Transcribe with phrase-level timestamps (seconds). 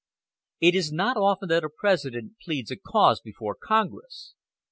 [0.59, 4.33] It is not often that a President pleads a cause before Congress.